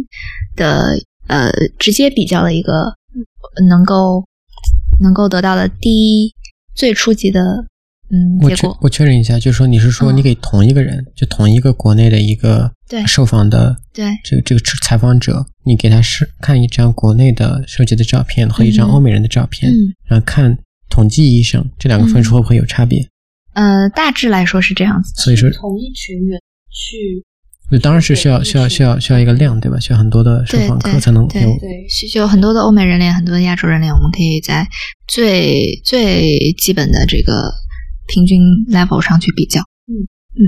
[0.56, 2.94] 的呃直接比较的一个，
[3.70, 4.26] 能够
[5.00, 5.90] 能够得到的第
[6.24, 6.34] 一
[6.76, 7.42] 最初级的
[8.12, 8.78] 嗯我确结果。
[8.82, 20.58] 我确认一下，就是说你是说嗯你给同一个人，就同一个国内的一个对受访的对这个这个采访者，你给他是看一张国内的收集的照片和一张嗯欧美人的照片，嗯然后看
[20.90, 23.00] 统计医生这两个分数会不会有差别？
[23.54, 25.14] 呃，大致来说是这样子。
[25.22, 26.40] 所以说，同一群人
[26.72, 27.26] 去
[27.72, 29.80] 就当然是需要需要需要需要一个量，对吧？
[29.80, 34.68] 需要很多的受对对访客才能对有对是就有很多的欧美人脸，很多的亚洲人脸，我们可以在
[35.08, 37.54] 最最基本的这个
[38.08, 39.62] 平均 level 上去比较。
[39.62, 39.94] 嗯
[40.34, 40.42] 嗯，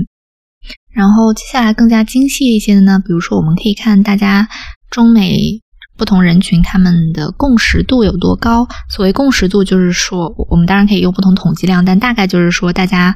[0.92, 4.48] 然后接下来更加精细一些的呢，比如说我们可以看大家
[4.90, 5.60] 中美
[5.96, 8.66] 不同人群他们的共识度有多高。
[8.90, 13.14] 所谓共识度，就是说我们当然可以用不同统计量，但大概就是说大家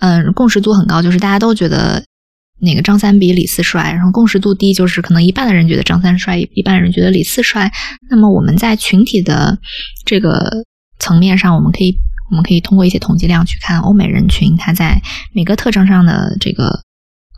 [0.00, 2.04] 嗯共识度很高，就是大家都觉得。
[2.60, 7.70] 那个张三比李四帅，然后共识度低，就是可能一半的人觉得张三帅，一半人觉得李四帅。
[8.10, 9.58] 那么我们在群体的
[10.04, 10.64] 这个
[10.98, 11.96] 层面上，我们可以
[12.30, 15.00] 我们可以通过一些统计量去看欧美人群他在
[15.34, 16.80] 每个特征上的这个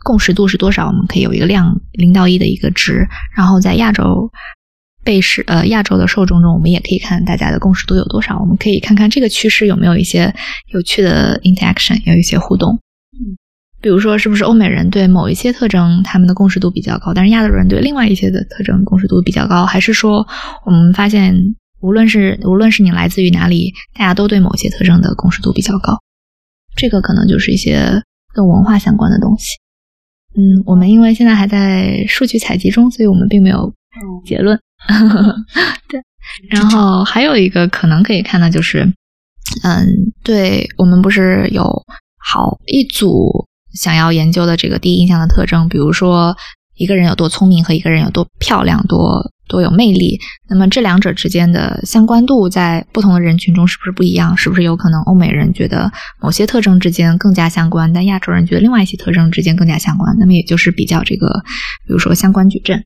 [0.03, 3.07] 共识度是多少，我们可以有一个量零到一的一个值。
[3.35, 4.29] 然后在亚洲
[5.03, 10.35] 被试呃亚洲的受众中，我们也可以看大家的共识度有多少，我们可以看看这个趋势有没有一些
[10.73, 12.77] 有趣的 interaction，有一些互动。
[13.83, 19.65] 比如说，是不是欧美人对某一些特征他们的共识度比较高，但是亚洲人对另外一些的特征共识度比较高？
[19.65, 20.25] 还是说，
[20.65, 21.35] 我们发现
[21.81, 25.99] 无论是无论是你来自于哪里，大家都对某些特征的共识度比较高？
[26.77, 28.01] 这个可能就是一些
[28.33, 29.49] 跟文化相关的东西。
[30.37, 33.73] 嗯，我们因为现在还在数据采集中，所以我们并没有
[34.25, 34.57] 结论。
[35.89, 36.01] 对，
[36.49, 38.85] 然后还有一个可能可以看的就是，
[39.63, 39.85] 嗯，
[40.23, 41.63] 对我们不是有
[42.17, 46.35] 好一组想要研究的这个第一印象的特征，比如说
[46.75, 54.35] 一个人有多聪明和一个人有多漂亮、多多有魅力，那么这两者之间的相关度在不同的人群中是不是不一样？
[54.37, 60.15] 是不是有可能欧美人觉得某些特征之间更加相关，但亚洲人觉得另外一些特征之间更加相关？
[60.17, 61.27] 那么也就是比较这个，
[61.85, 62.83] 比如说相关矩阵。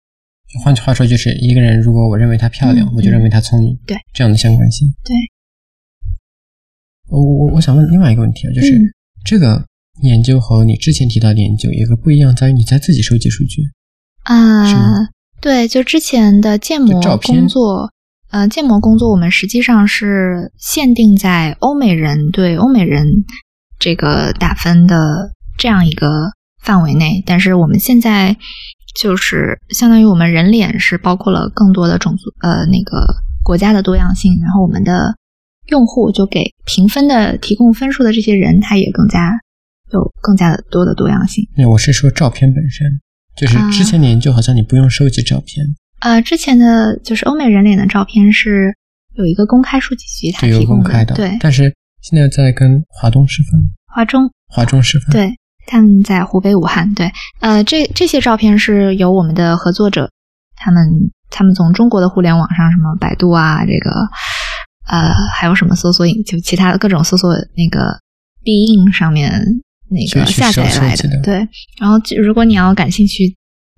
[0.63, 4.87] 换句话说，就是一个人如果我认为她漂亮，嗯我就认为她聪明，对这样的相关性。
[5.03, 5.13] 对，
[7.09, 8.93] 我我我想问另外一个问题啊，就是、嗯
[9.25, 9.65] 这个
[10.01, 13.61] 研究和你之前提到的研究有一个不一样，在于你在自己收集数据。
[14.23, 15.07] 啊吗，
[15.41, 17.91] 对，就之前的建模工作，
[18.29, 23.07] 呃，建模工作我们实际上是限定在欧美人对欧美人
[23.79, 26.09] 这个打分的这样一个
[26.61, 28.35] 范围内，但是我们现在
[28.99, 33.05] 就是相当于我们人脸是包括了更多的种族呃那个
[33.43, 35.15] 国家的多样性，然后我们的
[35.67, 39.39] 用户就给评分的提供分数的这些人，他也更加
[39.91, 41.43] 有更加的多的多样性。
[41.55, 42.85] 那我是说照片本身，
[43.35, 43.69] 就是啊。
[43.71, 45.65] 之前的研究好像你不用收集照片，
[46.01, 48.73] 呃，之前的就是欧美人脸的照片是
[49.15, 51.15] 有一个公开数据集，它提供公开的。
[51.15, 53.59] 对，但是现在在跟华东师范、
[53.95, 55.33] 华中，华中师范，，对，
[55.65, 60.09] 他们在湖北武汉，对，呃，这这些照片是由我们的合作者，
[60.55, 60.83] 他们
[61.29, 63.91] 他们从中国的互联网上，什么百度啊，这个
[64.87, 67.99] 呃，还有什么搜索引就其他的各种搜索那个
[68.43, 69.31] 必应上面
[69.89, 71.47] 那个下载来的对，
[71.79, 73.35] 然后就如果你要感兴趣。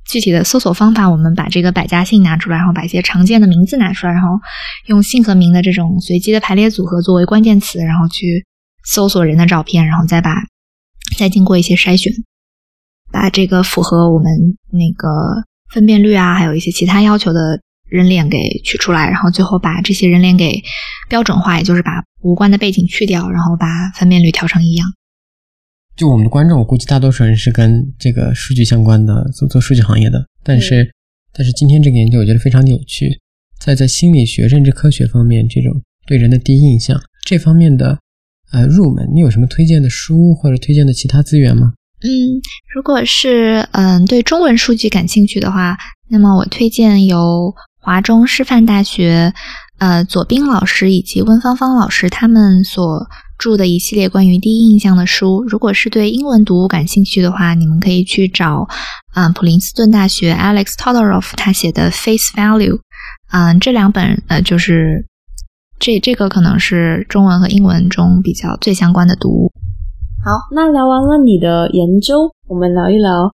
[0.10, 4.30] 具体的搜索方法，我们把这个百家姓拿出来，然后把一些常见的名字拿出来，然后
[4.88, 8.44] 用姓和名的这种随机的排列组合作为关键词，然后去
[8.88, 10.34] 搜索人的照片，然后再把
[11.16, 12.12] 再经过一些筛选，
[13.12, 14.26] 把这个符合我们
[14.72, 15.08] 那个
[15.72, 20.60] 分辨率啊，还有一些其他要求的人脸给取出来，然后最后把这些人脸给
[21.08, 21.92] 标准化，也就是把
[22.24, 24.88] 无关的背景去掉，然后把分辨率调成一样。
[26.00, 30.26] 就我们的观众，我估计大多数人是跟这个数据相关的，做做数据行业的。
[30.42, 30.90] 但是，
[31.34, 33.20] 但是今天这个研究我觉得非常有趣，
[33.60, 38.00] 在在心理学、认知科学方面，这种对人的第一印象这方面的
[38.54, 41.74] 呃入门，你有什么推荐的书或者推荐的其他资源吗？
[42.02, 42.08] 嗯，
[42.74, 49.34] 如果是嗯对中文数据感兴趣的话，那么我推荐由华中师范大学
[49.80, 55.44] 呃左冰老师以及温芳芳老师他们所著的一系列关于第一印象的书。
[55.48, 58.68] 如果是对英文读物感兴趣的话，你们可以去找
[59.16, 62.80] 嗯普林斯顿大学 Alex Todorov 他写的 Face Value，
[63.32, 65.06] 嗯这两本呃就是
[65.80, 69.52] 这这个可能是中文和英文中比较最相关的读物。
[70.24, 73.32] 好，那聊完了你的研究，我们聊一聊。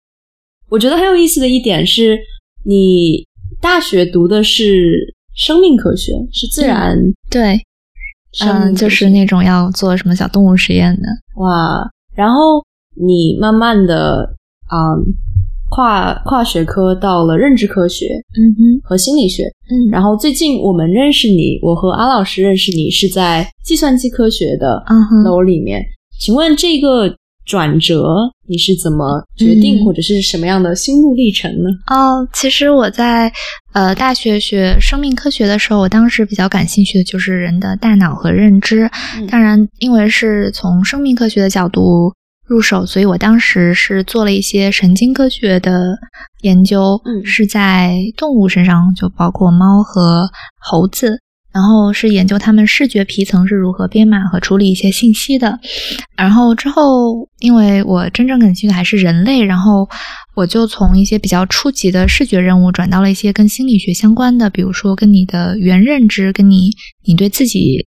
[0.70, 2.18] 我觉得很有意思的一点是，
[2.64, 3.26] 你
[3.60, 6.96] 大学读的是生命科学，是自然
[7.30, 7.60] 对，
[8.44, 11.02] 嗯，就是那种要做什么小动物实验的。
[11.40, 12.62] 哇，然后
[12.96, 14.34] 你慢慢的
[14.68, 15.14] 啊、嗯
[15.72, 25.80] 跨跨学科到了认知科学嗯哼，和心理学，嗯，然后最近我们认识你，我和阿老师认识你是在计算机科学的嗯哼，楼里面，
[26.18, 27.16] 请问这个
[27.50, 28.04] 转折
[28.48, 31.68] 你是怎么决定，嗯或者是什么样的心路历程呢？
[31.88, 33.32] 哦，其实我在
[33.72, 38.88] 呃大学学生命科学的时候，我当时比较感兴趣的就是人的大脑和认知。
[39.18, 42.12] 嗯当然，因为是从生命科学的角度
[42.46, 45.96] 入手，所以我当时是做了一些神经科学的
[46.42, 50.28] 研究，嗯是在动物身上，就包括猫和
[50.60, 51.18] 猴子。
[51.52, 55.58] 然后是研究它们视觉皮层是如何编码和处理一些信息的，
[56.16, 59.88] 然后之后，因为我真正感兴趣的还是人类，然后
[60.36, 66.70] 我就从一些比较初级的视觉任务转到了一些跟心理学相关的，比如说跟你的原认知，跟你
[67.04, 67.84] 你对自己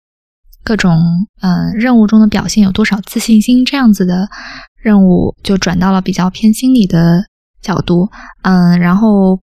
[0.63, 0.97] 各种
[1.41, 4.29] 呃任务中的表现有多少自信心这样子的
[4.81, 7.25] 任务，就转到了比较偏心理的
[7.61, 8.09] 角度，
[8.43, 9.39] 嗯，然后。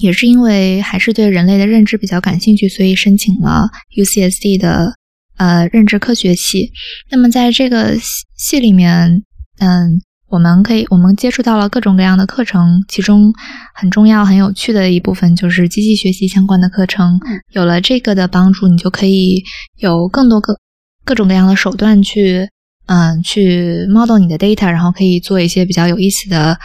[0.00, 4.94] 也是因为还是对人类的认知比较感兴趣，所以申请了 UCSD 的
[5.36, 6.72] 呃认知科学系。
[7.10, 9.22] 那么在这个系系里面，
[9.58, 13.32] 嗯，我们可以我们接触到了各种各样的课程，其中
[13.74, 17.20] 很重要、很有趣的一部分就是机器学习相关的课程。
[17.52, 19.42] 有了这个的帮助，你就可以
[19.76, 20.58] 有更多各
[21.04, 22.48] 各种各样的手段去
[22.86, 26.58] 嗯去 model 你的 data，然后可以做一些比较有意思的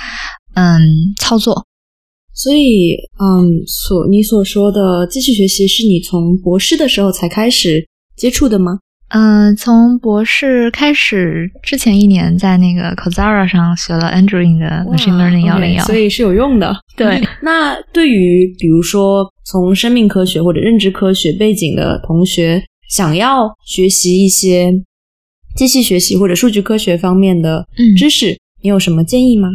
[0.56, 0.80] 嗯
[1.20, 1.67] 操作。
[2.38, 7.84] 所以，嗯，所你所说的机器学习是你从博士的时候才开始
[8.15, 8.78] 接触的吗？
[9.10, 16.76] 嗯，从博士开始之前一年，在那个 Coursera 上学了 Andrew 的 Machine Learning 幺零幺，所以是有用的。
[16.95, 24.71] 对， 那对于比如说从生命科学或者认知科学背景的同学，想要学习一些
[25.56, 29.47] 机器学习或者数据科学方面的嗯知识，你有什么建议吗？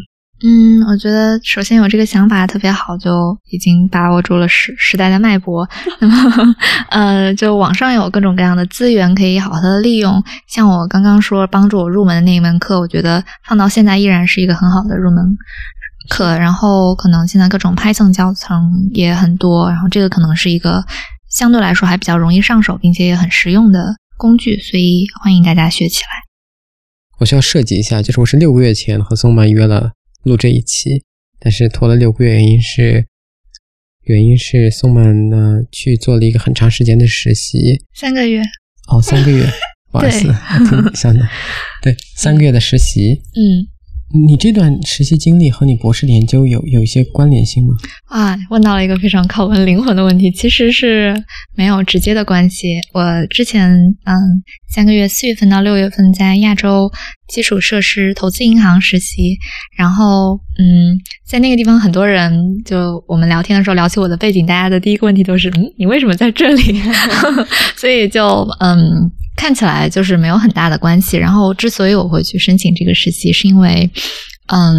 [0.44, 5.68] 嗯，我觉得首先有这个想法特别好，就已经把握住了时时代的脉搏。
[6.00, 6.55] 那么，
[6.90, 10.20] 呃，就网上有各种各样的资源可以好好的利用。
[10.48, 15.24] 像我刚刚说帮助我入门的那一门课，我觉得放到现在依然是一个很好的入门
[16.11, 16.37] 课。
[16.37, 20.85] 然后，可能现在各种 Python 教程也很多，然后这个可能是一个
[21.31, 26.09] 相对来说还比较容易上手，并且也很实用的工具，所以欢迎大家学起来。
[27.20, 29.92] 我需要设计一下，就是我是六个月前和松曼约了
[30.24, 31.02] 录这一期，
[31.38, 33.06] 但是拖了六个月，原因是
[34.04, 38.40] 原因是松曼呢去做了一个很长时间的实习，三个月，
[38.88, 39.44] 哦，三个月，
[39.90, 40.22] 不好意思，
[40.94, 41.26] 想的，
[41.82, 43.22] 对，三个月的实习。
[43.35, 43.71] 嗯。
[44.27, 47.75] 你这段实习经历和你博士研究有有一些关联性吗？
[48.09, 51.14] 啊，问到了一个非常拷问灵魂的问题，其实是
[51.57, 52.79] 没有直接的关系。
[52.92, 53.70] 我之前
[54.05, 54.14] 嗯，
[54.70, 56.90] 三个月，四月份到六月份在亚洲
[57.29, 59.37] 基础设施投资银行实习，
[59.77, 62.33] 然后嗯，在那个地方，很多人
[62.64, 66.81] 就我们聊天的时候聊起我的背景，大家的第一个问题都是嗯，你为什么在这里？
[67.77, 69.11] 所以就嗯。
[69.42, 71.16] 看起来就是没有很大的关系。
[71.16, 73.90] 然后，之所以我会去申请这个实习，是因为，
[74.46, 74.72] 嗯，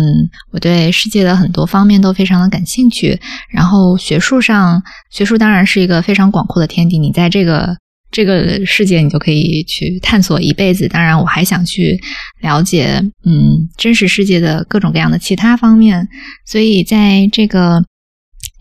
[0.53, 3.19] 我对世界的很多方面都非常的感兴趣。
[3.51, 7.75] 然后，学术上，学术当然是一个非常广阔的天地，你在这个
[8.09, 10.87] 这个世界，你就可以去探索一辈子。
[10.87, 11.99] 当然，我还想去
[12.41, 16.07] 了解，嗯，真实世界的各种各样的其他方面。
[16.45, 17.83] 所以，在这个。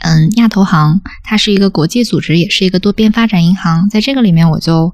[0.05, 3.89] 嗯，亚投行它是一个国际组织，也是一个多边发展银行。
[3.89, 4.93] 在这个里面，我就，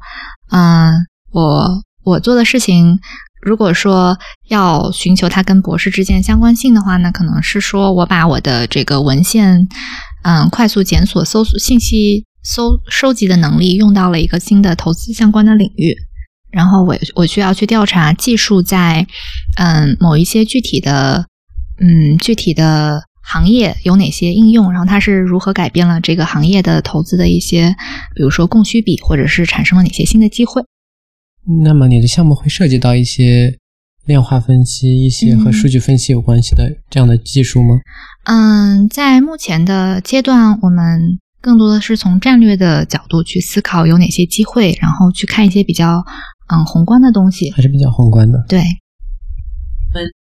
[0.50, 0.92] 嗯，
[1.32, 2.98] 我我做的事情，
[3.40, 4.18] 如果说
[4.48, 9.66] 要寻求它跟博士之间相关性的话呢，可能是说我把我的这个文献，
[10.24, 15.96] 嗯，快速检索、搜索信息、搜收集的能力用到了一个新的投资相关的领域。
[16.50, 19.06] 然后我我需要去调查技术在，
[19.56, 21.24] 嗯，某一些具体的，
[21.80, 23.07] 嗯，具体的。
[23.30, 24.72] 行业有哪些应用？
[24.72, 27.76] 然后它是如何改变了这个行业的投资的一些，
[28.16, 30.62] 比如说供需比，或者是产生了哪些新的机会？
[31.64, 33.58] 那么你的项目会涉及到一些
[34.06, 37.78] 量化分析、一些和数据分析有关系的这样的技术吗？
[38.24, 46.02] 嗯，在目前的阶段，我们更多的是从战略的角度去思考有哪些机会，然后去看一些比较
[46.48, 47.50] 嗯宏观的东西。
[47.52, 48.42] 还是比较宏观的。
[48.48, 48.62] 对，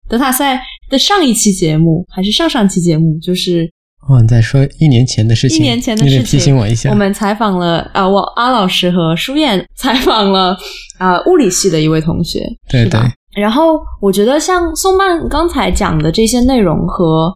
[0.10, 3.70] 德塔赛的上一期节目还是上上期节目，就是
[4.08, 6.90] 哦，你在说一年前的事情，一年前的事情，提醒我一下。
[6.90, 10.58] 我们采访了啊、我阿老师和舒燕采访了
[10.98, 13.00] 啊、物理系的一位同学，对对？
[13.36, 17.32] 然后我觉得像宋曼刚才讲的这些内容和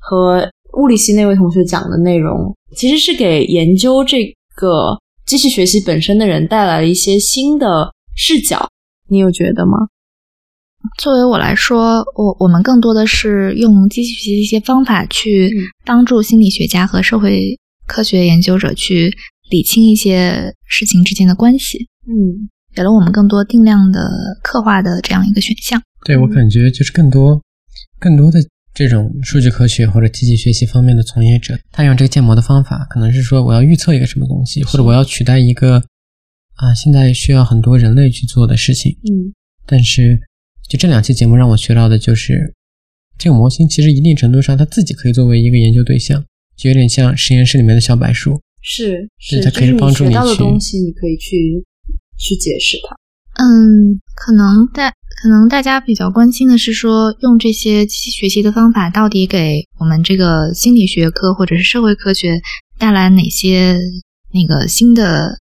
[0.00, 0.48] 和
[0.78, 4.24] 物理系那位同学讲的内容，其实是给研究这
[4.56, 8.66] 个机器学习本身的人带来了一些新的视角。
[9.08, 9.76] 你有觉得吗？
[10.98, 19.10] 作为我来说，我我们更多的是用机器学习的一些方法去嗯帮助心理学家和社会科学研究者去
[19.50, 21.88] 理清一些事情之间的关系。
[22.06, 24.00] 嗯，给了我们更多定量的
[24.42, 25.80] 刻画的这样一个选项。
[26.04, 27.40] 对我感觉就是更多
[27.98, 28.38] 更多的
[28.74, 35.82] 这种数据科学或者机器学习方面的从业者，他用这个建模的方法，可能是说我要预测一个什么东西，或者我要取代一个
[36.54, 38.92] 啊现在需要很多人类去做的事情。
[39.04, 39.32] 嗯
[39.68, 40.20] 但是
[40.68, 42.54] 就这两期节目让我学到的就是，
[43.18, 46.24] 这个模型其实一定程度上它自己可以作为一个研究对象，
[46.56, 48.40] 就有点像实验室里面的小柏树。
[48.62, 51.64] 是是是，它可以帮助就是你学到的东西，你可以去
[52.18, 52.96] 去解释它。
[53.38, 54.90] 嗯，可能大
[55.22, 62.40] 可能大家比较关心的是说，用这些机器学习的方法到底给我们这个心理学科或者是社会科学
[62.78, 63.78] 带来哪些
[64.32, 65.38] 那个新的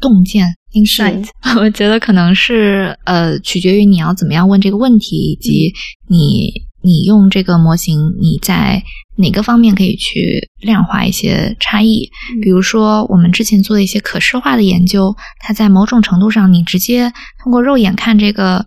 [0.00, 1.26] 洞见 insight？
[1.58, 5.72] 我觉得可能是呃，取决于你要怎么样问这个问题，以及
[6.08, 6.52] 你
[6.82, 8.82] 你用这个模型你在
[9.16, 12.10] 哪个方面可以去量化一些差异。
[12.42, 17.12] 比如说，我们之前做的一些可视化的研究，它在某种程度上，你直接
[17.42, 18.66] 通过肉眼看这个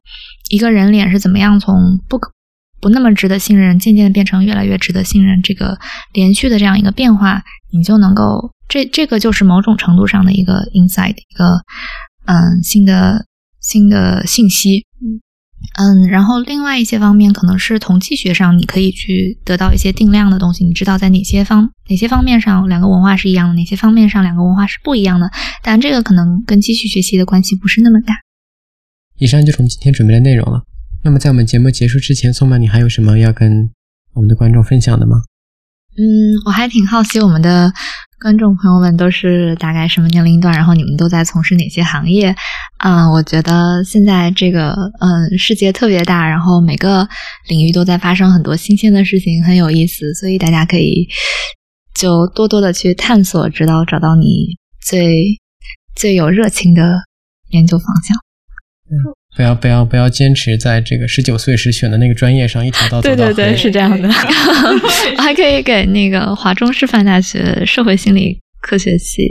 [0.50, 2.32] 一个人脸是怎么样从不可
[2.80, 5.78] 不那么值得信任，渐渐的变成越来越值得信任，这个
[6.14, 7.42] 连续的这样一个变化，
[7.74, 11.62] 你就能够这这个就是某种程度上的一个 insight，一个
[12.26, 13.26] 嗯新的
[13.62, 14.86] 新的信息。
[15.80, 25.30] 嗯，然后另外一些方面可能是统计学上，你可以去得到一些定量的东西，你知道在哪些方哪些方面上两个文化是一样的，哪些方面上两个文化是不一样的。
[25.64, 28.16] 但这个可能跟继续学习的关系不是那么大。
[29.18, 30.62] 以上就是我们今天准备的内容了。
[31.04, 33.70] 那么在我们节目结束之前，宋曼，你还有什么要跟
[34.14, 35.18] 我们的观众分享的吗？
[35.98, 36.04] 嗯，
[36.46, 37.74] 我还挺好奇我们的
[38.20, 42.36] 观众朋友们都是大概什么年龄段，然后你们都在从事哪些行业？
[42.78, 47.08] 啊、我觉得现在这个嗯世界特别大，然后每个
[47.48, 51.08] 领域都在发生很多新鲜的事情，很有意思，所以大家可以
[51.94, 55.40] 就多多的去探索，直到找到你最
[55.96, 56.82] 最有热情的
[57.50, 58.18] 研究方向。
[58.90, 63.34] 嗯不要不要不要坚持在这个十九岁时选的那个专业上一条道走到黑。
[63.34, 64.10] 对对对，是这样的。
[65.18, 69.22] 我还可以给那个华中师范大学社会心理科学系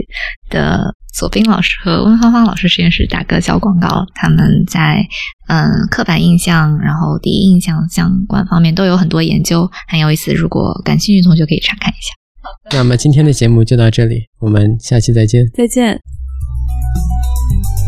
[0.49, 5.05] 的左斌老师和温芳芳老师实验室打个小广告，他们在
[5.49, 10.33] 嗯刻板印象，然后第一印象相关方面都有很多研究，很有意思。
[10.33, 12.77] 如果感兴趣的同学可以查看一下。
[12.77, 15.45] 那么今天的节目就到这里，我们下期再见。
[15.53, 15.99] 再见。「